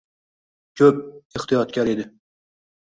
[0.81, 1.05] Ko’p—
[1.43, 2.11] ehtiyotkor edi.